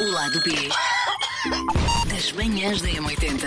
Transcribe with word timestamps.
O 0.00 0.10
lado 0.10 0.40
B 0.42 0.50
das 2.12 2.32
manhãs 2.32 2.80
da 2.80 2.88
M80. 2.88 3.46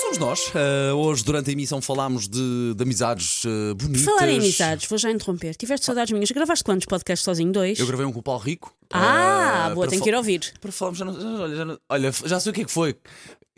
Somos 0.00 0.18
nós. 0.18 0.48
Uh, 0.48 0.94
hoje, 0.94 1.24
durante 1.24 1.50
a 1.50 1.52
emissão, 1.52 1.80
falámos 1.82 2.28
de, 2.28 2.74
de 2.74 2.82
amizades 2.82 3.44
uh, 3.44 3.74
bonitas. 3.74 4.02
Falar 4.04 4.28
em 4.28 4.38
amizades, 4.38 4.88
vou 4.88 4.98
já 4.98 5.10
interromper. 5.10 5.54
Tiveste 5.56 5.84
saudades 5.86 6.12
minhas? 6.12 6.30
Gravaste 6.30 6.64
quantos 6.64 6.86
podcasts 6.86 7.24
sozinho? 7.24 7.52
Dois? 7.52 7.78
Eu 7.78 7.86
gravei 7.86 8.06
um 8.06 8.12
com 8.12 8.20
o 8.20 8.22
Paulo 8.22 8.40
Rico. 8.40 8.72
Ah, 8.92 9.68
uh, 9.70 9.74
boa, 9.74 9.88
tenho 9.88 10.02
que 10.02 10.08
ir 10.08 10.14
ouvir. 10.14 10.52
Para 10.60 10.70
falarmos, 10.72 10.98
já 10.98 11.04
não- 11.04 11.42
olha, 11.42 11.56
já, 11.56 11.64
não- 11.64 11.78
olha, 11.88 12.12
já 12.24 12.38
sei 12.40 12.50
o 12.50 12.54
que 12.54 12.60
é 12.62 12.64
que 12.64 12.72
foi. 12.72 12.96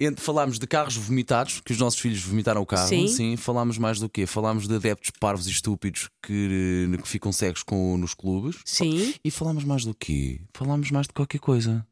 Entre, 0.01 0.25
falámos 0.25 0.59
de 0.59 0.67
carros 0.67 0.97
vomitados, 0.97 1.61
que 1.65 1.73
os 1.73 1.79
nossos 1.79 1.99
filhos 1.99 2.23
vomitaram 2.23 2.63
o 2.63 2.67
carro. 2.67 2.89
Sim. 2.89 3.37
falámos 3.37 3.79
mais 3.79 3.99
do 3.99 4.09
quê? 4.09 4.27
Falámos 4.27 4.69
de 4.69 4.75
adeptos 4.77 5.11
parvos 5.19 5.47
e 5.49 5.51
estúpidos 5.51 6.09
que, 6.23 6.89
eh, 6.95 7.03
que 7.03 7.09
ficam 7.09 7.33
cegos 7.33 7.63
com, 7.65 7.97
nos 7.99 8.15
clubes. 8.15 8.57
Sim. 8.65 9.13
E 9.25 9.31
falámos 9.31 9.65
mais 9.65 9.85
do 9.85 9.93
quê? 9.95 10.41
Falámos 10.55 10.91
mais 10.93 11.07
de 11.09 11.13
qualquer 11.13 11.41
coisa. 11.41 11.85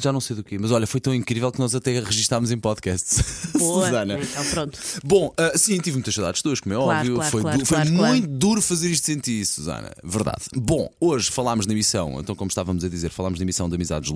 Já 0.00 0.12
não 0.12 0.20
sei 0.20 0.34
do 0.34 0.42
quê, 0.42 0.58
mas 0.58 0.72
olha, 0.72 0.84
foi 0.84 1.00
tão 1.00 1.14
incrível 1.14 1.52
que 1.52 1.60
nós 1.60 1.72
até 1.72 2.00
registámos 2.00 2.50
em 2.50 2.58
podcast. 2.58 3.22
Boa. 3.56 3.84
Susana. 3.86 4.18
Então 4.20 4.44
pronto. 4.46 4.78
Bom, 5.04 5.32
ah, 5.38 5.56
sim, 5.56 5.78
tive 5.78 5.92
muitas 5.92 6.12
saudades 6.16 6.42
tuas, 6.42 6.58
como 6.58 6.74
é 6.74 6.76
Claro, 6.76 6.98
óbvio. 6.98 7.14
claro, 7.14 7.30
foi 7.30 7.42
claro, 7.42 7.58
du- 7.60 7.64
foi 7.64 7.84
muito 7.84 8.26
duro 8.26 8.60
fazer 8.60 8.90
isto 8.90 9.06
sentir, 9.06 9.46
Susana. 9.46 9.92
Verdade. 10.02 10.42
Bom, 10.56 10.90
hoje 11.00 11.30
falámos 11.30 11.66
na 11.68 11.72
emissão, 11.72 12.18
então, 12.18 12.34
como 12.34 12.48
estávamos 12.48 12.82
a 12.82 12.88
dizer, 12.88 13.10
falámos 13.10 13.38
na 13.38 13.44
emissão 13.44 13.68
de 13.68 13.76
amizades 13.76 14.10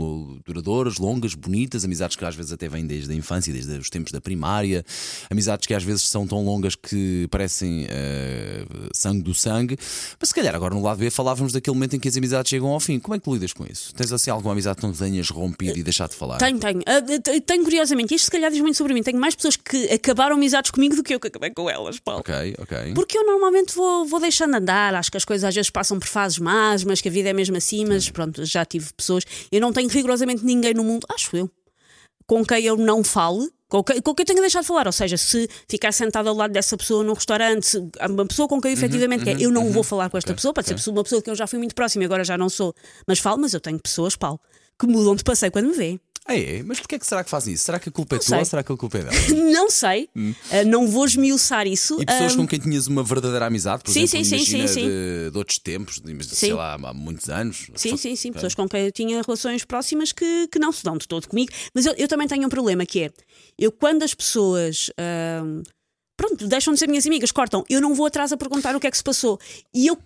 duradouras, 0.45 0.99
longas, 0.99 1.35
bonitas, 1.35 1.85
amizades 1.85 2.17
que 2.17 2.25
às 2.25 2.35
vezes 2.35 2.51
até 2.51 2.69
vêm 2.69 2.85
desde 2.85 3.13
a 3.13 3.15
infância, 3.21 3.53
desde 3.53 3.79
os 3.79 3.89
tempos 3.89 4.11
da 4.13 4.21
primária, 4.21 4.85
amizades 5.31 5.67
que 5.67 5.75
às 5.75 5.85
vezes 5.85 6.03
são 6.03 6.27
tão 6.27 6.45
longas 6.45 6.75
que 6.75 7.29
parecem 7.31 7.87
ah, 7.89 8.89
sangue 8.93 9.23
do 9.23 9.33
sangue. 9.33 9.77
Mas 10.19 10.31
se 10.31 10.35
calhar 10.35 10.55
agora 10.55 10.75
no 10.75 10.83
lado 10.83 10.99
B 10.99 11.11
falávamos 11.11 11.53
daquele 11.53 11.75
momento 11.75 11.95
em 11.95 12.01
que 12.01 12.09
as 12.09 12.17
amizades 12.17 12.51
chegam 12.51 12.69
ao 12.69 12.81
fim. 12.81 12.99
Como 12.99 13.15
é 13.15 13.19
que 13.19 13.25
tu 13.25 13.33
lidas 13.33 13.53
com 13.53 13.65
isso? 13.65 13.95
Tens 13.95 14.13
assim 14.13 14.31
alguma 14.31 14.53
amizade 14.53 14.81
que 14.81 14.87
não 14.87 14.93
tenhas 14.93 15.31
rompido 15.31 15.79
e 15.79 15.83
deixado 15.83 16.11
de 16.11 16.17
falar? 16.17 16.39
Tenho, 16.39 16.59
tenho. 16.59 16.81
T- 17.23 17.41
tenho 17.43 17.63
curiosamente, 17.63 18.15
isto 18.15 18.25
se 18.25 18.31
calhar 18.31 18.51
diz 18.51 18.61
muito 18.61 18.77
sobre 18.77 18.93
mim. 18.95 19.03
Tenho 19.03 19.19
mais 19.21 19.35
pessoas 19.35 19.57
que 19.57 19.87
acabaram 19.93 20.37
amizades 20.37 20.71
comigo 20.71 20.97
do 20.97 21.03
que 21.03 21.15
eu 21.15 21.21
que 21.21 21.29
acabei 21.29 21.51
com 21.51 21.69
elas, 21.71 21.99
Paulo. 22.01 22.21
Ok, 22.21 22.35
ok. 22.59 22.95
Porque 22.95 23.17
eu 23.17 23.25
normalmente 23.27 23.75
vou, 23.75 24.07
vou 24.07 24.19
deixando 24.21 24.55
andar, 24.55 24.95
acho 24.95 25.11
que 25.11 25.17
as 25.17 25.25
coisas 25.25 25.45
às 25.49 25.55
vezes 25.55 25.71
passam 25.71 25.99
por 25.99 26.09
fases 26.09 26.39
más, 26.39 26.83
mas 26.85 27.01
que 27.01 27.09
a 27.09 27.13
vida 27.13 27.29
é 27.29 27.33
mesmo 27.33 27.57
assim, 27.57 27.85
mas 27.85 28.09
pronto, 28.11 28.45
já 28.45 28.65
tive 28.65 28.93
pessoas. 28.93 29.25
Eu 29.53 29.61
não 29.61 29.73
tenho 29.73 29.89
rigorosamente 29.89 30.45
ninguém 30.45 30.73
no 30.75 30.83
mundo, 30.85 31.07
acho 31.13 31.37
eu, 31.37 31.51
com 32.31 32.45
quem 32.45 32.65
eu 32.65 32.77
não 32.77 33.03
fale. 33.03 33.51
Com 33.69 33.83
quem, 33.83 34.01
com 34.01 34.15
quem 34.15 34.23
eu 34.23 34.27
tenho 34.27 34.41
deixado 34.41 34.63
de 34.63 34.69
falar, 34.69 34.87
ou 34.87 34.93
seja, 34.93 35.17
se 35.17 35.49
ficar 35.69 35.93
sentado 35.93 36.29
ao 36.29 36.35
lado 36.35 36.53
dessa 36.53 36.77
pessoa 36.77 37.03
num 37.05 37.13
restaurante, 37.13 37.77
uma 38.09 38.27
pessoa 38.27 38.49
com 38.49 38.61
quem 38.61 38.71
eu 38.71 38.77
efetivamente 38.77 39.25
quero, 39.25 39.41
eu 39.41 39.51
não 39.51 39.71
vou 39.71 39.85
falar 39.85 40.11
com 40.11 40.19
esta 40.19 40.35
pessoa, 40.35 40.53
pode 40.55 40.69
ser 40.69 40.91
uma 40.91 41.05
pessoa 41.05 41.23
que 41.23 41.31
eu 41.31 41.37
já 41.37 41.47
fui 41.47 41.59
muito 41.59 41.75
próxima 41.75 42.03
e 42.03 42.07
agora 42.07 42.25
já 42.25 42.37
não 42.37 42.49
sou, 42.49 42.75
mas 43.07 43.21
falo, 43.21 43.39
mas 43.39 43.55
eu 43.55 43.61
tenho 43.61 43.79
pessoas, 43.79 44.17
Paulo, 44.17 44.41
que 44.79 44.89
mudam 44.89 45.15
de 45.15 45.23
passeio 45.23 45.53
quando 45.53 45.67
me 45.69 45.75
vêem. 45.75 46.01
Ah, 46.27 46.37
é? 46.37 46.63
Mas 46.63 46.79
porquê 46.79 46.95
é 46.97 46.99
que 46.99 47.07
será 47.07 47.25
que 47.25 47.31
fazem 47.31 47.55
isso? 47.55 47.65
Será 47.65 47.79
que 47.81 47.89
a 47.89 47.93
culpa 47.93 48.15
é 48.15 48.19
Não 48.19 48.21
tua 48.21 48.29
sei. 48.29 48.39
ou 48.39 48.45
será 48.45 48.63
que 48.63 48.73
a 48.73 48.77
culpa 48.77 48.99
é 48.99 49.03
dela? 49.05 49.17
Não 49.53 49.71
sei, 49.71 50.09
ah, 50.53 50.65
não 50.65 50.87
vou 50.87 51.05
esmiuçar 51.05 51.67
isso. 51.67 52.01
E 52.01 52.07
pessoas 52.07 52.35
ah, 52.35 52.37
com 52.37 52.47
quem 52.47 52.59
tinhas 52.59 52.87
uma 52.87 53.03
verdadeira 53.03 53.47
amizade, 53.47 53.83
por 53.83 53.91
Sim, 53.93 54.03
exemplo, 54.03 54.27
sim, 54.27 54.39
sim, 54.39 54.45
sim, 54.45 54.67
sim. 54.69 54.87
De, 54.87 55.31
de 55.31 55.39
outros 55.39 55.59
tempos, 55.59 55.99
de, 56.01 56.13
mas, 56.15 56.27
sei 56.27 56.51
Sim. 56.51 56.55
lá, 56.55 56.75
há 56.75 56.95
muitos 56.95 57.29
anos. 57.29 57.71
Sim, 57.75 57.97
sim, 57.97 58.15
sim. 58.17 58.33
Pessoas 58.33 58.55
com 58.55 58.69
quem 58.69 58.85
eu 58.85 58.93
tinha 58.93 59.21
relações 59.23 59.65
próximas 59.65 60.13
que, 60.13 60.47
que 60.49 60.59
não 60.59 60.71
se 60.73 60.85
dão 60.85 60.97
de 60.97 61.09
todo 61.09 61.27
comigo. 61.27 61.51
Mas 61.75 61.87
eu, 61.87 61.95
eu 61.95 62.07
também 62.07 62.29
tenho 62.29 62.47
um 62.47 62.51
problema 62.51 62.85
que 62.87 63.05
é: 63.05 63.11
eu, 63.59 63.73
quando 63.73 64.03
as 64.03 64.15
pessoas. 64.15 64.91
ahm, 64.99 65.63
pronto, 66.17 66.47
deixam 66.47 66.73
de 66.75 66.79
ser 66.79 66.87
minhas 66.87 67.07
amigas, 67.07 67.33
cortam, 67.33 67.65
eu 67.69 67.81
não 67.81 67.95
vou 67.95 68.07
atrás 68.07 68.31
a 68.31 68.37
perguntar 68.37 68.77
o 68.77 68.81
que 68.81 68.87
é 68.87 68.91
que 68.91 68.97
se 68.97 69.05
passou. 69.05 69.39
E 69.75 69.87
eu. 69.87 69.99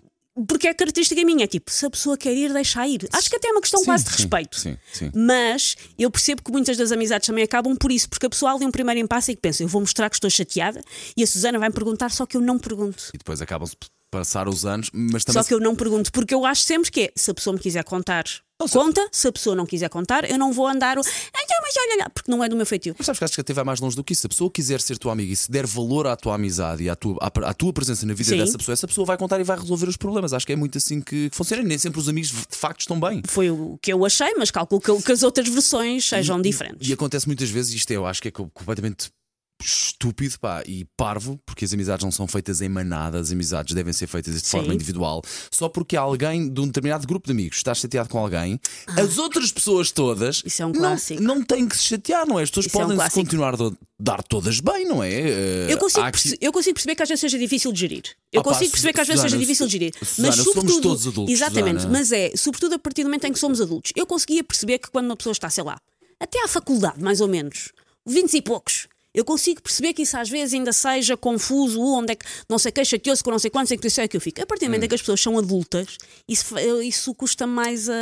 Porque 0.47 0.67
é 0.67 0.73
característica 0.73 1.23
minha, 1.23 1.45
é 1.45 1.47
tipo, 1.47 1.71
se 1.71 1.85
a 1.85 1.89
pessoa 1.89 2.17
quer 2.17 2.33
ir, 2.33 2.51
deixa 2.51 2.85
ir. 2.85 3.07
Acho 3.13 3.29
que 3.29 3.37
até 3.37 3.47
é 3.47 3.51
uma 3.51 3.61
questão 3.61 3.79
Sim, 3.79 3.85
quase 3.85 4.03
de 4.03 4.09
sim, 4.09 4.15
respeito. 4.17 4.59
sim, 4.59 4.77
sim. 4.91 5.11
Mas 5.15 5.75
eu 5.97 6.11
percebo 6.11 6.43
que 6.43 6.51
muitas 6.51 6.75
das 6.75 6.91
amizades 6.91 7.25
também 7.25 7.43
acabam 7.43 7.75
por 7.75 7.91
isso, 7.91 8.09
porque 8.09 8.25
a 8.25 8.29
pessoa 8.29 8.53
ali 8.53 8.65
um 8.65 8.71
primeiro 8.71 8.99
impasse 8.99 9.31
e 9.31 9.35
que 9.35 9.41
pensa, 9.41 9.63
eu 9.63 9.67
vou 9.67 9.79
mostrar 9.79 10.09
que 10.09 10.15
estou 10.17 10.29
chateada 10.29 10.81
e 11.15 11.23
a 11.23 11.27
Susana 11.27 11.57
vai 11.57 11.69
me 11.69 11.75
perguntar, 11.75 12.11
só 12.11 12.25
que 12.25 12.35
eu 12.35 12.41
não 12.41 12.59
pergunto. 12.59 13.11
E 13.13 13.17
depois 13.17 13.41
acabam-se 13.41 13.77
passar 14.11 14.47
os 14.47 14.65
anos, 14.65 14.89
mas 14.93 15.23
também. 15.23 15.41
Só 15.41 15.47
que 15.47 15.53
eu 15.53 15.59
não 15.59 15.75
pergunto, 15.75 16.11
porque 16.11 16.33
eu 16.33 16.45
acho 16.45 16.63
sempre 16.63 16.91
que 16.91 17.01
é, 17.01 17.11
se 17.15 17.31
a 17.31 17.33
pessoa 17.33 17.53
me 17.53 17.59
quiser 17.59 17.83
contar. 17.83 18.25
Conta, 18.71 19.07
se 19.11 19.27
a 19.27 19.31
pessoa 19.31 19.55
não 19.55 19.65
quiser 19.65 19.89
contar, 19.89 20.29
eu 20.29 20.37
não 20.37 20.51
vou 20.53 20.65
andar 20.67 20.97
o. 20.97 21.01
Então, 21.01 21.57
mas 21.61 21.73
olha 21.77 22.03
lá, 22.03 22.09
porque 22.09 22.31
não 22.31 22.43
é 22.43 22.47
do 22.49 22.55
meu 22.55 22.65
feitio. 22.65 22.95
Mas 22.97 23.05
sabes 23.05 23.19
que 23.19 23.25
acho 23.25 23.33
que 23.35 23.41
até 23.41 23.53
vai 23.53 23.63
mais 23.63 23.79
longe 23.79 23.95
do 23.95 24.03
que 24.03 24.13
isso. 24.13 24.21
Se 24.21 24.27
a 24.27 24.29
pessoa 24.29 24.49
quiser 24.49 24.79
ser 24.81 24.97
tua 24.97 25.11
amiga 25.11 25.31
e 25.33 25.35
se 25.35 25.51
der 25.51 25.65
valor 25.67 26.07
à 26.07 26.15
tua 26.15 26.35
amizade 26.35 26.83
e 26.83 26.89
à 26.89 26.95
tua, 26.95 27.17
à, 27.21 27.49
à 27.49 27.53
tua 27.53 27.73
presença 27.73 28.05
na 28.05 28.13
vida 28.13 28.29
Sim. 28.29 28.37
dessa 28.37 28.57
pessoa, 28.57 28.73
essa 28.73 28.87
pessoa 28.87 29.05
vai 29.05 29.17
contar 29.17 29.39
e 29.39 29.43
vai 29.43 29.57
resolver 29.59 29.87
os 29.89 29.97
problemas. 29.97 30.31
Acho 30.33 30.45
que 30.47 30.53
é 30.53 30.55
muito 30.55 30.77
assim 30.77 31.01
que, 31.01 31.29
que 31.29 31.35
funciona. 31.35 31.61
E 31.63 31.65
Nem 31.65 31.77
sempre 31.77 31.99
os 31.99 32.07
amigos 32.07 32.29
de 32.31 32.57
facto 32.57 32.79
estão 32.81 32.99
bem. 32.99 33.21
Foi 33.27 33.49
o 33.51 33.77
que 33.81 33.91
eu 33.91 34.05
achei, 34.05 34.33
mas 34.37 34.51
calculo 34.51 34.79
que, 34.81 35.03
que 35.03 35.11
as 35.11 35.21
outras 35.23 35.47
versões 35.49 36.07
sejam 36.07 36.41
diferentes. 36.41 36.87
E 36.87 36.93
acontece 36.93 37.27
muitas 37.27 37.49
vezes, 37.49 37.73
isto 37.73 37.91
eu 37.91 38.05
acho 38.05 38.21
que 38.21 38.29
é 38.29 38.31
co- 38.31 38.49
completamente 38.53 39.09
estúpido 39.63 40.39
pá, 40.39 40.63
e 40.65 40.85
parvo, 40.97 41.39
porque 41.45 41.65
as 41.65 41.73
amizades 41.73 42.03
não 42.03 42.11
são 42.11 42.27
feitas 42.27 42.61
em 42.61 42.69
manada, 42.69 43.19
as 43.19 43.31
amizades 43.31 43.73
devem 43.73 43.93
ser 43.93 44.07
feitas 44.07 44.41
de 44.41 44.47
forma 44.49 44.69
Sim. 44.69 44.75
individual. 44.75 45.21
Só 45.51 45.69
porque 45.69 45.95
alguém 45.95 46.49
de 46.51 46.61
um 46.61 46.67
determinado 46.67 47.07
grupo 47.07 47.25
de 47.27 47.31
amigos 47.31 47.57
está 47.57 47.73
chateado 47.73 48.09
com 48.09 48.17
alguém, 48.19 48.59
as 48.97 49.17
outras 49.17 49.51
pessoas 49.51 49.91
todas 49.91 50.43
é 50.59 50.65
um 50.65 50.71
não, 50.71 50.95
não 51.21 51.43
têm 51.43 51.67
que 51.67 51.77
se 51.77 51.83
chatear, 51.83 52.27
não 52.27 52.39
é? 52.39 52.43
As 52.43 52.49
pessoas 52.49 52.65
Isso 52.67 52.79
é 52.79 52.85
um 52.85 52.95
podem 52.95 53.09
continuar 53.11 53.55
a 53.55 53.71
dar 53.99 54.21
todas 54.23 54.59
bem, 54.59 54.85
não 54.85 55.01
é? 55.03 55.11
Eh, 55.11 55.67
Eu 55.69 55.77
consigo, 55.77 56.05
aqui- 56.05 56.37
eu 56.41 56.51
consigo 56.51 56.73
perceber 56.73 56.95
que 56.95 57.03
às 57.03 57.09
vezes 57.09 57.21
seja 57.21 57.37
difícil 57.39 57.71
de 57.71 57.79
gerir. 57.79 58.03
Eu 58.31 58.41
Ah 58.41 58.43
pá, 58.43 58.49
consigo 58.51 58.71
perceber 58.71 58.93
que 58.93 59.01
às 59.01 59.07
vezes 59.07 59.21
Susana, 59.21 59.29
seja 59.29 59.39
difícil 59.41 59.65
de 59.67 59.71
gerir. 59.71 59.93
Susana, 59.97 60.27
mas 60.27 60.35
somos 60.35 60.53
sobretudo. 60.53 60.81
todos 60.81 61.07
adultos, 61.07 61.33
Exatamente, 61.33 61.75
Susana. 61.81 61.97
mas 61.97 62.11
é, 62.11 62.31
sobretudo 62.35 62.75
a 62.75 62.79
partir 62.79 63.03
do 63.03 63.05
momento 63.07 63.25
em 63.25 63.31
que 63.33 63.39
somos 63.39 63.61
adultos. 63.61 63.91
Eu 63.95 64.05
conseguia 64.05 64.43
perceber 64.43 64.79
que 64.79 64.91
quando 64.91 65.05
uma 65.05 65.15
pessoa 65.15 65.31
está, 65.31 65.49
sei 65.49 65.63
lá, 65.63 65.79
até 66.19 66.43
à 66.43 66.47
faculdade, 66.47 67.01
mais 67.01 67.21
ou 67.21 67.27
menos, 67.27 67.71
20 68.05 68.33
e 68.35 68.41
poucos. 68.41 68.87
Eu 69.15 69.23
consigo 69.25 69.61
perceber 69.61 69.93
que 69.93 70.01
isso 70.01 70.17
às 70.17 70.29
vezes 70.29 70.53
ainda 70.53 70.73
seja 70.73 71.15
confuso, 71.15 71.81
onde 71.81 72.11
é 72.11 72.15
que 72.15 72.25
não 72.49 72.59
sei 72.59 72.71
quem 72.71 72.83
chateou-se 72.83 73.23
com 73.23 73.31
não 73.31 73.39
sei 73.39 73.49
quantos, 73.49 73.71
é 73.71 73.77
que 73.77 73.87
isso 73.87 74.01
é 74.01 74.07
que 74.07 74.17
eu 74.17 74.21
fico. 74.21 74.41
A 74.41 74.45
partir 74.45 74.65
do 74.65 74.67
momento 74.69 74.81
Hum. 74.81 74.85
em 74.85 74.89
que 74.89 74.95
as 74.95 75.01
pessoas 75.01 75.21
são 75.21 75.37
adultas, 75.37 75.97
isso, 76.27 76.57
isso 76.83 77.15
custa 77.15 77.47
mais 77.47 77.89
a, 77.89 77.93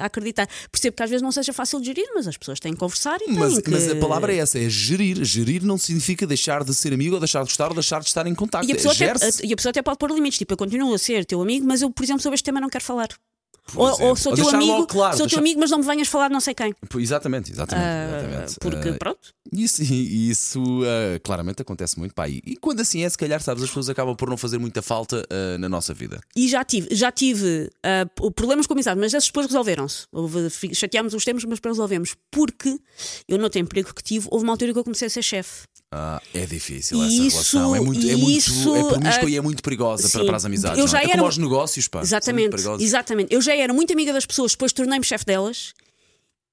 a 0.00 0.04
acreditar. 0.06 0.48
Percebo 0.70 0.96
que 0.96 1.02
às 1.02 1.10
vezes 1.10 1.22
não 1.22 1.32
seja 1.32 1.52
fácil 1.52 1.80
de 1.80 1.86
gerir, 1.86 2.06
mas 2.14 2.28
as 2.28 2.36
pessoas 2.36 2.60
têm 2.60 2.72
que 2.72 2.78
conversar 2.78 3.18
e 3.20 3.32
Mas, 3.32 3.54
têm 3.54 3.62
que... 3.62 3.70
mas 3.70 3.88
a 3.90 3.96
palavra 3.96 4.32
é 4.32 4.38
essa, 4.38 4.58
é 4.58 4.68
gerir. 4.68 5.22
Gerir 5.24 5.64
não 5.64 5.76
significa 5.76 6.26
deixar 6.26 6.62
de 6.62 6.72
ser 6.74 6.92
amigo 6.92 7.14
ou 7.14 7.20
deixar 7.20 7.40
de 7.40 7.46
gostar 7.46 7.68
ou 7.68 7.74
deixar 7.74 8.00
de 8.00 8.06
estar 8.06 8.26
em 8.26 8.34
contacto. 8.34 8.68
E 8.68 8.72
a, 8.72 8.76
pessoa 8.76 8.94
É 9.00 9.10
até, 9.10 9.28
e 9.44 9.52
a 9.52 9.56
pessoa 9.56 9.70
até 9.70 9.82
pode 9.82 9.98
pôr 9.98 10.10
limites, 10.12 10.38
tipo, 10.38 10.52
eu 10.52 10.56
continuo 10.56 10.94
a 10.94 10.98
ser 10.98 11.24
teu 11.24 11.42
amigo, 11.42 11.66
mas 11.66 11.82
eu, 11.82 11.90
por 11.90 12.04
exemplo, 12.04 12.22
sobre 12.22 12.34
este 12.36 12.44
tema 12.44 12.60
não 12.60 12.68
quero 12.68 12.84
falar. 12.84 13.08
Ou, 13.74 13.86
ou 14.02 14.16
sou 14.16 14.32
Ou 14.32 14.36
teu 14.36 14.48
amigo, 14.50 14.86
claro, 14.86 15.16
sou 15.16 15.26
deixar- 15.26 15.36
teu 15.36 15.38
amigo, 15.38 15.60
mas 15.60 15.70
não 15.70 15.78
me 15.78 15.84
venhas 15.84 16.08
falar 16.08 16.28
de 16.28 16.32
não 16.34 16.40
sei 16.40 16.54
quem. 16.54 16.74
Exatamente, 16.96 17.52
exatamente. 17.52 17.86
Ah, 17.86 18.18
exatamente. 18.18 18.56
porque, 18.60 18.88
Ah, 18.90 18.96
pronto. 18.98 19.20
Isso, 19.52 19.82
isso 19.82 20.62
ah, 20.84 21.18
claramente 21.22 21.62
acontece 21.62 21.98
muito. 21.98 22.14
Pá, 22.14 22.28
e, 22.28 22.42
e 22.44 22.56
quando 22.56 22.80
assim 22.80 23.02
é, 23.04 23.08
se 23.08 23.16
calhar, 23.18 23.40
sabes, 23.40 23.62
as 23.62 23.68
pessoas 23.70 23.88
acabam 23.88 24.16
por 24.16 24.28
não 24.28 24.36
fazer 24.36 24.58
muita 24.58 24.82
falta 24.82 25.24
na 25.58 25.68
nossa 25.68 25.94
vida. 25.94 26.20
E 26.34 26.48
já 26.48 26.64
tive, 26.64 26.88
já 26.94 27.10
tive 27.12 27.70
problemas 28.34 28.66
com 28.66 28.74
amizade, 28.74 28.98
mas 28.98 29.14
esses 29.14 29.28
depois 29.28 29.46
resolveram-se. 29.46 30.06
Chateámos 30.74 31.14
os 31.14 31.24
tempos, 31.24 31.44
mas 31.44 31.58
resolvemos. 31.64 32.14
Porque 32.30 32.78
eu, 33.28 33.38
no 33.38 33.48
tempo 33.48 33.66
emprego 33.70 33.94
que 33.94 34.02
tive, 34.02 34.26
houve 34.30 34.44
uma 34.44 34.52
altura 34.52 34.72
que 34.72 34.78
eu 34.78 34.84
comecei 34.84 35.06
a 35.06 35.10
ser 35.10 35.22
chefe. 35.22 35.62
Ah, 35.92 36.22
é 36.32 36.46
difícil 36.46 37.02
essa 37.02 37.12
isso- 37.12 37.58
relação. 37.58 37.74
É 37.74 37.80
muito, 37.80 38.08
é 38.08 38.14
muito 38.14 38.76
é 38.76 38.84
promíscua 38.84 39.26
ah, 39.26 39.30
e 39.30 39.36
é 39.36 39.40
muito 39.40 39.60
perigosa 39.60 40.08
para, 40.08 40.20
sim. 40.20 40.26
para 40.26 40.36
as 40.36 40.44
amizades. 40.44 40.78
Eu 40.78 40.84
não 40.84 40.88
já 40.88 40.98
é? 40.98 41.02
é 41.02 41.04
era 41.04 41.12
como 41.14 41.24
aos 41.24 41.36
negócios, 41.36 41.88
pá. 41.88 42.00
Exatamente, 42.00 42.56
exatamente. 42.78 43.34
Eu 43.34 43.42
já 43.42 43.56
era 43.56 43.72
muito 43.72 43.92
amiga 43.92 44.12
das 44.12 44.24
pessoas, 44.24 44.52
depois 44.52 44.72
tornei-me 44.72 45.04
chefe 45.04 45.24
delas. 45.24 45.74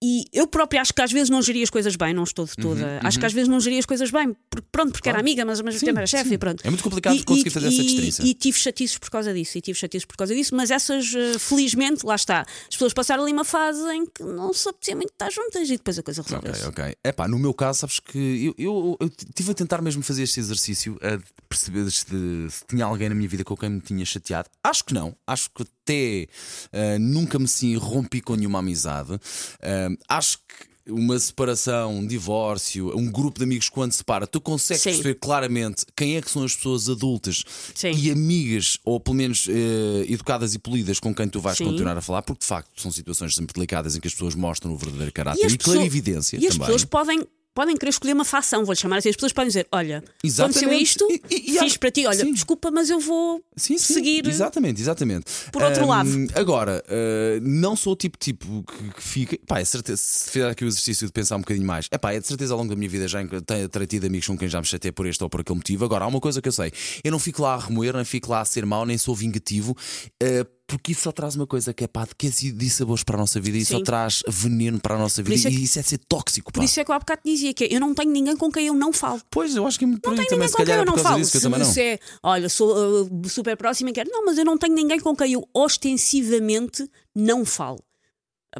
E 0.03 0.25
eu 0.31 0.45
própria 0.45 0.79
acho 0.81 0.93
que 0.93 1.01
às 1.01 1.11
vezes 1.11 1.29
não 1.29 1.41
geria 1.41 1.63
as 1.63 1.71
coisas 1.71 1.95
bem, 1.95 2.13
não 2.13 2.23
estou 2.23 2.45
de 2.45 2.55
toda. 2.55 2.99
Acho 3.03 3.19
que 3.19 3.25
às 3.25 3.33
vezes 3.33 3.47
não 3.47 3.59
geria 3.59 3.79
as 3.79 3.85
coisas 3.85 4.11
bem, 4.11 4.35
porque, 4.49 4.67
pronto, 4.71 4.91
porque 4.91 5.09
era 5.09 5.19
amiga, 5.19 5.43
mas 5.43 5.59
ao 5.59 5.65
mesmo 5.65 5.79
tempo 5.79 5.97
era 5.97 6.05
chefe 6.05 6.35
e 6.35 6.37
pronto. 6.37 6.61
É 6.63 6.69
muito 6.69 6.83
complicado 6.83 7.23
conseguir 7.25 7.49
fazer 7.49 7.67
essa 7.67 7.81
distinção. 7.81 8.25
E, 8.25 8.33
tive 8.35 8.59
chatices 8.59 8.97
por 8.99 9.09
causa 9.09 9.33
disso, 9.33 9.57
e 9.57 9.61
tive 9.61 9.77
chatices 9.77 10.05
por 10.05 10.15
causa 10.15 10.35
disso, 10.35 10.55
mas 10.55 10.69
essas, 10.69 11.13
eh, 11.15 11.39
felizmente, 11.39 12.05
lá 12.05 12.13
está. 12.15 12.41
As 12.41 12.75
pessoas 12.75 12.93
passaram 12.93 13.23
ali 13.23 13.33
uma 13.33 13.43
fase 13.43 13.81
em 13.91 14.05
que 14.05 14.21
não 14.23 14.53
se 14.53 14.69
apetecia 14.69 14.95
muito 14.95 15.11
estar 15.13 15.31
juntas 15.31 15.67
e 15.67 15.77
depois 15.77 15.97
a 15.97 16.03
coisa 16.03 16.21
Ok, 16.21 16.31
resolveu-se. 16.31 16.67
ok. 16.67 16.95
É 17.03 17.11
pá, 17.11 17.27
no 17.27 17.39
meu 17.39 17.53
caso, 17.53 17.79
sabes 17.79 17.99
que 17.99 18.45
eu, 18.45 18.55
eu, 18.57 18.97
eu 18.99 19.09
tive 19.33 19.51
a 19.51 19.53
tentar 19.55 19.81
mesmo 19.81 20.03
fazer 20.03 20.23
este 20.23 20.39
exercício 20.39 20.97
a 21.01 21.19
perceber 21.49 21.89
se, 21.89 22.05
se 22.05 22.65
tinha 22.67 22.85
alguém 22.85 23.09
na 23.09 23.15
minha 23.15 23.27
vida 23.27 23.43
com 23.43 23.57
quem 23.57 23.69
me 23.69 23.81
tinha 23.81 24.05
chateado. 24.05 24.47
Acho 24.63 24.85
que 24.85 24.93
não. 24.93 25.15
Acho 25.25 25.49
que 25.49 25.65
até 25.87 26.27
ah, 26.73 26.99
nunca 26.99 27.39
me 27.39 27.47
sim 27.47 27.75
rompi 27.77 28.19
com 28.21 28.35
nenhuma 28.35 28.59
amizade. 28.59 29.17
Ah, 29.61 29.89
acho 30.17 30.37
que. 30.39 30.67
Uma 30.89 31.19
separação, 31.19 31.97
um 31.97 32.07
divórcio, 32.07 32.97
um 32.97 33.11
grupo 33.11 33.39
de 33.39 33.43
amigos 33.43 33.67
quando 33.67 33.91
se 33.91 33.97
separa, 33.97 34.25
tu 34.25 34.39
consegues 34.39 34.81
Sim. 34.83 34.91
perceber 34.91 35.15
claramente 35.15 35.85
quem 35.93 36.15
é 36.15 36.21
que 36.21 36.31
são 36.31 36.45
as 36.45 36.55
pessoas 36.55 36.87
adultas 36.87 37.43
Sim. 37.75 37.91
e 37.91 38.09
amigas, 38.09 38.77
ou 38.85 38.97
pelo 38.97 39.17
menos 39.17 39.47
eh, 39.49 40.05
educadas 40.07 40.55
e 40.55 40.59
polidas 40.59 40.97
com 40.97 41.13
quem 41.13 41.27
tu 41.27 41.41
vais 41.41 41.57
Sim. 41.57 41.65
continuar 41.65 41.97
a 41.97 42.01
falar, 42.01 42.21
porque 42.21 42.39
de 42.39 42.45
facto 42.45 42.81
são 42.81 42.89
situações 42.89 43.35
sempre 43.35 43.53
delicadas 43.53 43.97
em 43.97 43.99
que 43.99 44.07
as 44.07 44.13
pessoas 44.13 44.33
mostram 44.33 44.71
o 44.71 44.77
verdadeiro 44.77 45.09
E 45.09 45.11
caráter 45.11 45.45
as 45.45 45.51
e, 45.51 45.57
pessoas- 45.57 45.75
clarividência 45.75 46.37
E 46.37 46.47
as 46.47 46.53
também. 46.53 46.59
pessoas 46.67 46.85
podem 46.85 47.21
podem 47.57 47.75
querer 47.75 47.89
escolher 47.89 48.13
uma 48.13 48.23
facção, 48.23 48.63
vou-lhe 48.63 48.79
chamar 48.79 48.97
assim. 48.97 49.09
As 49.09 49.15
pessoas 49.15 49.33
podem 49.33 49.47
dizer: 49.47 49.67
Olha, 49.71 50.03
Exatamente. 50.23 50.59
aconteceu 50.59 50.79
isto, 50.79 51.07
E- 51.09 51.21
e- 51.31 51.55
e 51.55 51.59
fiz 51.59 51.75
para 51.75 51.89
ti, 51.89 52.05
olha, 52.05 52.23
Sim. 52.23 52.31
desculpa, 52.31 52.69
mas 52.69 52.87
eu 52.91 52.99
vou 52.99 53.41
Sim, 53.55 53.79
sim, 53.79 53.95
seguir. 53.95 54.27
Exatamente, 54.27 54.79
exatamente. 54.79 55.25
por 55.51 55.63
outro 55.63 55.83
Ahm, 55.85 55.87
lado. 55.89 56.09
Agora, 56.35 56.83
ah, 56.87 57.39
não 57.41 57.75
sou 57.75 57.93
o 57.93 57.95
tipo 57.95 58.15
tipo 58.19 58.63
que, 58.63 58.91
que 58.93 59.01
fica. 59.01 59.39
Pá, 59.47 59.59
é 59.59 59.65
certeza, 59.65 59.99
se 59.99 60.29
fizer 60.29 60.47
aqui 60.49 60.63
o 60.63 60.67
exercício 60.67 61.07
de 61.07 61.11
pensar 61.11 61.35
um 61.35 61.39
bocadinho 61.39 61.65
mais, 61.65 61.87
é 61.89 61.97
pá, 61.97 62.13
é 62.13 62.19
de 62.19 62.27
certeza 62.27 62.53
ao 62.53 62.59
longo 62.59 62.69
da 62.69 62.75
minha 62.75 62.89
vida 62.89 63.07
já 63.07 63.25
tenho 63.25 63.67
terei 63.69 63.87
tido 63.87 64.05
amigos 64.05 64.27
com 64.27 64.37
quem 64.37 64.47
já 64.47 64.59
me 64.61 64.67
chatei 64.67 64.91
por 64.91 65.07
este 65.07 65.23
ou 65.23 65.29
por 65.29 65.41
aquele 65.41 65.57
motivo. 65.57 65.83
Agora, 65.83 66.05
há 66.05 66.07
uma 66.07 66.19
coisa 66.19 66.39
que 66.43 66.47
eu 66.47 66.53
sei: 66.53 66.71
eu 67.03 67.11
não 67.11 67.17
fico 67.19 67.41
lá 67.41 67.55
a 67.55 67.59
remoer, 67.59 67.95
nem 67.95 68.05
fico 68.05 68.29
lá 68.29 68.41
a 68.41 68.45
ser 68.45 68.67
mau, 68.67 68.85
nem 68.85 68.99
sou 68.99 69.15
vingativo. 69.15 69.75
ah, 70.21 70.45
porque 70.67 70.91
isso 70.91 71.03
só 71.03 71.11
traz 71.13 71.33
uma 71.35 71.47
coisa 71.47 71.73
que 71.73 71.85
é 71.85 71.87
pá, 71.87 72.05
que 72.17 72.27
é 72.27 72.29
dissabores 72.29 73.01
para 73.03 73.15
a 73.15 73.19
nossa 73.19 73.39
vida 73.39 73.57
e 73.57 73.63
Sim. 73.63 73.77
só 73.77 73.83
traz 73.83 74.21
veneno 74.27 74.79
para 74.79 74.95
a 74.95 74.97
nossa 74.99 75.23
vida 75.23 75.35
isso 75.35 75.47
é 75.47 75.51
que- 75.51 75.55
e 75.57 75.63
isso 75.63 75.79
é 75.79 75.81
de 75.81 75.87
ser 75.87 75.97
tóxico. 75.99 76.51
Pá. 76.51 76.59
Por 76.59 76.65
isso 76.65 76.79
é 76.79 76.83
que 76.83 76.91
eu 76.91 76.95
há 76.95 76.99
bocado 76.99 77.21
dizia 77.23 77.53
que 77.53 77.67
eu 77.71 77.79
não 77.79 77.95
tenho 77.95 78.11
ninguém 78.11 78.35
com 78.35 78.51
quem 78.51 78.67
eu 78.67 78.73
não 78.73 78.91
falo. 78.91 79.21
Pois, 79.31 79.55
eu 79.55 79.65
acho 79.65 79.79
que 79.79 79.85
é 79.85 79.87
muito 79.87 80.05
Não 80.07 80.15
tenho 80.15 80.27
também, 80.27 80.47
ninguém 80.47 80.51
com 80.57 80.63
quem 80.65 80.73
é 80.75 80.77
eu 80.79 80.85
por 80.85 80.95
não 80.97 81.03
falo. 81.03 81.17
disso 81.19 81.39
Se, 81.39 81.73
se 81.73 81.81
é, 81.81 81.99
olha, 82.21 82.49
sou 82.49 83.03
uh, 83.05 83.29
super 83.29 83.55
próxima 83.55 83.89
e 83.89 83.93
quero. 83.93 84.09
Não, 84.11 84.25
mas 84.25 84.37
eu 84.37 84.43
não 84.45 84.57
tenho 84.57 84.75
ninguém 84.75 84.99
com 84.99 85.15
quem 85.15 85.31
eu 85.33 85.47
ostensivamente 85.53 86.89
não 87.15 87.45
falo. 87.45 87.79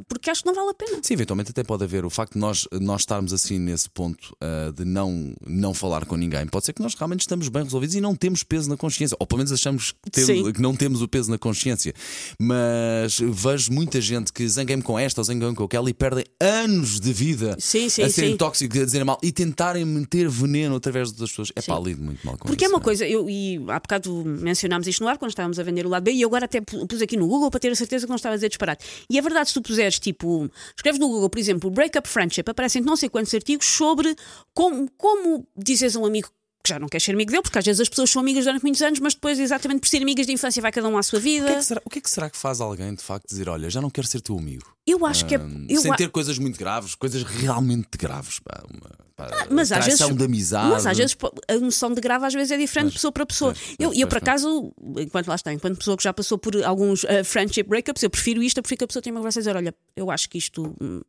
Porque 0.08 0.30
acho 0.30 0.42
que 0.44 0.48
não 0.48 0.56
vale 0.56 0.70
a 0.70 0.74
pena. 0.74 1.00
Sim, 1.02 1.14
eventualmente 1.14 1.52
até 1.52 1.64
pode 1.64 1.84
haver 1.84 2.06
o 2.06 2.10
facto 2.10 2.34
de 2.34 2.40
nós, 2.40 2.68
nós 2.74 3.02
estarmos 3.02 3.34
assim 3.34 3.60
nesse 3.60 3.90
ponto 3.90 4.36
ah, 4.42 4.72
de 4.76 4.84
não, 4.86 5.34
não 5.46 5.74
falar 5.74 6.06
com 6.06 6.16
ninguém. 6.16 6.46
Pode 6.48 6.66
ser 6.66 6.74
que 6.74 6.82
nós 6.82 6.94
realmente 6.96 7.22
estamos 7.22 7.48
bem 7.50 7.64
resolvidos 7.64 7.96
e 7.96 8.02
não 8.02 8.16
temos 8.16 8.44
peso 8.44 8.70
na 8.70 8.78
consciência, 8.78 9.16
ou 9.20 9.26
pelo 9.28 9.38
menos 9.40 9.52
achamos 9.52 9.94
que, 10.04 10.12
temos- 10.12 10.52
que 10.54 10.62
não 10.62 10.76
temos 10.76 11.02
o 11.02 11.08
peso 11.08 11.30
na 11.32 11.38
consciência. 11.38 11.94
Mas 12.40 13.20
vejo 13.20 13.72
muita 13.72 14.00
gente 14.00 14.32
que 14.32 14.48
zanguei-me 14.48 14.82
com 14.84 14.98
esta 14.98 15.22
ou 15.22 15.26
zanguei-me 15.26 15.56
com 15.56 15.64
aquela 15.64 15.90
e 15.90 15.94
perdem 15.94 16.24
anos 16.40 17.00
de 17.00 17.12
vida 17.12 17.56
Sim, 17.60 17.90
sim, 17.90 18.04
a 18.04 18.10
serem 18.10 18.32
sim. 18.32 18.38
tóxicos, 18.38 18.80
a 18.80 18.86
dizerem 18.86 19.06
mal 19.06 19.18
e 19.24 19.32
tentarem 19.32 19.84
meter 19.86 20.30
veneno 20.30 20.76
através 20.76 21.10
outras 21.10 21.30
pessoas. 21.30 21.52
É 21.56 21.62
pá, 21.62 21.80
lido 21.80 22.02
muito 22.04 22.26
mal 22.26 22.38
com 22.38 22.48
Porque 22.48 22.64
é 22.64 22.68
isso. 22.68 22.76
uma 22.76 22.82
coisa, 22.82 23.08
eu, 23.08 23.30
e 23.30 23.58
há 23.68 23.80
bocado 23.80 24.24
mencionámos 24.26 24.88
isto 24.88 25.02
no 25.04 25.08
ar 25.10 25.18
quando 25.18 25.30
estávamos 25.32 25.60
a 25.60 25.64
vender 25.64 25.86
o 25.86 25.90
lado 25.90 26.04
B 26.04 26.12
e 26.12 26.24
agora 26.24 26.46
até 26.46 26.62
pu- 26.62 26.86
pus 26.88 27.02
aqui 27.02 27.18
no 27.18 27.28
Google 27.28 27.50
para 27.50 27.60
ter 27.60 27.72
a 27.72 27.76
certeza 27.76 28.06
que 28.06 28.10
não 28.10 28.16
estava 28.16 28.34
a 28.34 28.38
dizer 28.38 28.50
disparate. 28.50 28.86
E 29.10 29.18
é 29.18 29.22
verdade, 29.22 29.50
se 29.50 29.54
tu 29.54 29.62
puseres 29.62 29.87
tipo, 29.95 30.50
escreves 30.75 31.00
no 31.00 31.07
Google, 31.07 31.30
por 31.30 31.39
exemplo, 31.39 31.69
Breakup 31.69 32.07
Friendship, 32.07 32.44
aparecem 32.48 32.81
não 32.81 32.95
sei 32.95 33.10
quantos 33.10 33.34
artigos 33.34 33.66
sobre 33.66 34.16
como, 34.54 34.89
como 34.98 35.48
dizes 35.56 35.95
a 35.95 36.00
um 36.00 36.06
amigo 36.06 36.30
que 36.68 36.74
já 36.74 36.80
não 36.80 36.88
quer 36.88 37.00
ser 37.00 37.14
amigo 37.14 37.31
dele, 37.31 37.42
porque 37.42 37.58
às 37.58 37.66
vezes 37.66 37.80
as 37.81 37.88
pessoas 37.90 38.10
são 38.10 38.22
amigas 38.22 38.44
durante 38.46 38.62
muitos 38.64 38.81
anos, 38.81 39.00
mas 39.00 39.14
depois, 39.14 39.40
exatamente 39.40 39.80
por 39.80 39.88
ser 39.88 40.02
amigas 40.02 40.25
de 40.28 40.34
infância, 40.34 40.62
vai 40.62 40.72
cada 40.72 40.88
um 40.88 40.98
à 40.98 41.04
sua 41.04 41.19
O 41.19 41.22
que, 41.22 41.38
é 41.38 41.40
vida. 41.42 41.56
que 41.56 41.64
será, 41.64 41.81
o 41.86 41.90
que 41.90 42.00
é 42.00 42.02
que 42.02 42.10
será 42.10 42.30
que 42.30 42.38
faz 42.38 42.60
alguém 42.62 42.94
de 42.94 43.02
facto 43.02 43.28
dizer: 43.28 43.48
Olha, 43.50 43.69
já 43.69 43.81
não 43.81 43.90
quero 43.90 44.06
ser 44.08 44.22
teu 44.22 44.38
amigo? 44.38 44.66
Eu 44.86 45.06
acho 45.06 45.25
que 45.25 45.36
é. 45.36 45.40
Eu 45.69 45.81
Sem 45.81 45.92
a- 45.92 45.96
ter 45.96 46.10
coisas 46.10 46.38
muito 46.38 46.58
graves, 46.60 46.94
coisas 46.96 47.24
realmente 47.24 47.90
graves. 47.98 48.40
Pá, 48.40 48.64
uma, 48.72 48.90
pá, 49.16 49.48
mas 49.50 49.72
às 49.72 49.86
vezes, 49.86 50.00
de 50.16 50.24
amizade. 50.24 50.69
mas 50.69 50.86
às 50.86 50.98
vezes 50.98 51.18
a 51.48 51.56
noção 51.56 51.94
de 51.94 52.00
grave 52.02 52.25
às 52.25 52.34
vezes 52.34 52.52
é 52.52 52.58
diferente 52.58 52.90
de 52.90 52.94
pessoa 52.94 53.12
para 53.12 53.25
pessoa. 53.25 53.54
pois, 53.54 53.75
eu, 53.80 53.90
pois, 53.90 54.00
eu, 54.00 54.08
por 54.08 54.18
acaso, 54.18 54.74
enquanto 54.98 55.28
lá 55.28 55.36
está, 55.36 55.52
enquanto 55.54 55.78
pessoa 55.78 55.98
que 55.98 56.04
já 56.04 56.13
passou 56.13 56.38
por 56.38 56.62
alguns 56.63 57.04
eh, 57.06 57.24
friendship 57.24 57.63
breakups, 57.63 58.02
eu 58.04 58.10
prefiro 58.10 58.42
isto, 58.44 58.58
eu 58.58 58.63
prefiro 58.63 58.80
que 58.80 58.84
a 58.86 58.88
pessoa 58.88 59.02
tenha 59.02 59.13
uma 59.13 59.20
conversa 59.20 59.40
e 59.40 59.42
dizer: 59.42 59.56
olha, 59.56 59.75
eu 59.96 60.10
acho 60.12 60.30
que 60.30 60.38
isto 60.38 60.74
hum, 60.81 61.02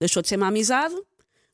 deixou 0.00 0.22
de 0.22 0.28
ser 0.28 0.36
uma 0.36 0.48
amizade. 0.48 0.94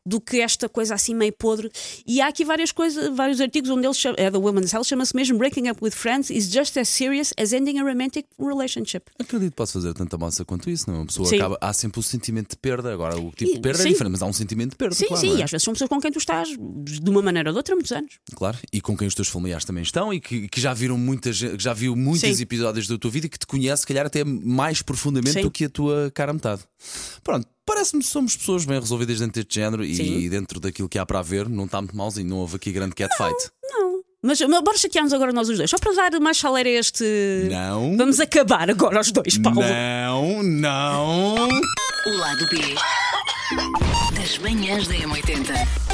Do 0.04 0.20
que 0.20 0.40
esta 0.40 0.68
coisa 0.68 0.94
assim 0.94 1.14
meio 1.14 1.32
podre. 1.32 1.70
E 2.04 2.20
há 2.20 2.26
aqui 2.26 2.44
várias 2.44 2.72
coisas, 2.72 3.14
vários 3.14 3.40
artigos 3.40 3.70
onde 3.70 3.86
eles 3.86 3.96
chama, 3.96 4.16
é 4.18 4.28
da 4.30 4.38
Women's 4.38 4.72
Health, 4.72 4.84
chama-se 4.86 5.14
mesmo 5.14 5.38
Breaking 5.38 5.68
Up 5.70 5.78
with 5.82 5.92
Friends 5.92 6.28
is 6.28 6.50
just 6.50 6.76
as 6.76 6.88
serious 6.88 7.32
as 7.38 7.52
ending 7.52 7.78
a 7.78 7.84
romantic 7.84 8.26
relationship. 8.38 9.04
Acredito 9.18 9.50
que 9.50 9.56
posso 9.56 9.74
fazer 9.74 9.94
tanta 9.94 10.18
massa 10.18 10.44
quanto 10.44 10.68
isso, 10.68 10.90
não? 10.90 10.96
é? 10.96 10.98
Uma 11.00 11.06
pessoa 11.06 11.28
Sim. 11.28 11.36
acaba. 11.36 11.56
Há 11.60 11.72
sempre 11.72 12.00
o 12.00 12.02
sentimento 12.02 12.50
de 12.50 12.56
perda. 12.56 12.92
Agora, 12.92 13.16
o 13.16 13.30
tipo 13.30 13.52
E- 13.52 13.54
de 13.54 13.60
perda 13.60 13.78
sim. 13.82 13.88
é 13.90 13.92
diferente, 13.92 14.12
mas 14.12 14.22
há 14.22 14.26
um 14.26 14.32
sentimento 14.32 14.70
de 14.70 14.76
perda. 14.76 14.94
Sim, 14.96 15.06
claro, 15.06 15.20
sim, 15.20 15.34
é? 15.36 15.38
e 15.38 15.42
às 15.44 15.50
vezes 15.50 15.62
são 15.64 15.72
pessoas 15.72 15.88
com 15.88 16.00
quem 16.00 16.10
tu 16.10 16.18
estás 16.18 16.48
de 16.48 17.10
uma 17.10 17.22
maneira 17.22 17.50
ou 17.50 17.52
de 17.52 17.58
outra 17.58 17.74
há 17.74 17.76
muitos 17.76 17.92
anos. 17.92 18.18
Claro, 18.34 18.58
e 18.72 18.80
com 18.80 18.96
quem 18.96 19.06
os 19.06 19.14
teus 19.14 19.28
familiares 19.28 19.64
também 19.64 19.84
estão 19.84 20.12
e 20.12 20.20
que, 20.20 20.48
que 20.48 20.60
já 20.60 20.74
viram 20.74 20.98
muitas, 20.98 21.38
que 21.40 21.62
já 21.62 21.72
viu 21.72 21.94
muitos 21.94 22.40
episódios 22.40 22.88
da 22.88 22.98
tua 22.98 23.10
vida 23.10 23.26
e 23.26 23.28
que 23.28 23.38
te 23.38 23.46
conhece, 23.46 23.82
se 23.82 23.86
calhar, 23.86 24.04
até 24.06 24.24
mais 24.24 24.82
profundamente 24.82 25.40
do 25.42 25.50
que 25.50 25.66
a 25.66 25.70
tua 25.70 26.10
cara 26.12 26.32
metade. 26.32 26.62
Pronto, 27.22 27.46
parece-me 27.66 28.02
que 28.02 28.08
somos 28.08 28.36
pessoas 28.36 28.64
bem 28.64 28.78
resolvidas 28.78 29.20
dentro 29.20 29.34
deste 29.42 29.54
género 29.54 29.84
e 29.84 30.28
dentro 30.28 30.60
daquilo 30.60 30.88
que 30.88 30.98
há 30.98 31.06
para 31.06 31.20
haver, 31.20 31.48
não 31.48 31.64
está 31.64 31.80
muito 31.80 31.96
malzinho, 31.96 32.28
não 32.28 32.38
houve 32.38 32.56
aqui 32.56 32.72
grande 32.72 32.94
catfight. 32.94 33.50
Não. 33.62 34.02
Mas, 34.22 34.40
mas 34.40 34.62
bora 34.62 34.78
chatearmos 34.78 35.12
agora 35.12 35.32
nós 35.32 35.48
os 35.48 35.56
dois, 35.56 35.68
só 35.68 35.78
para 35.78 36.10
dar 36.10 36.20
mais 36.20 36.36
chaleira 36.36 36.68
a 36.70 36.72
este. 36.72 37.04
Não. 37.50 37.96
Vamos 37.96 38.20
acabar 38.20 38.70
agora 38.70 39.00
os 39.00 39.10
dois, 39.10 39.36
Paulo. 39.38 39.62
Não, 39.62 40.42
não. 40.42 41.34
O 42.06 42.16
lado 42.16 42.48
B 42.48 42.58
das 44.14 44.38
manhãs 44.38 44.86
da 44.86 44.94
M80. 44.94 45.91